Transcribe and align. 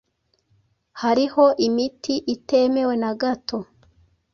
hariho 1.01 1.43
imiti 1.67 2.15
itemewe 2.35 2.93
na 3.03 3.11
gato 3.21 3.57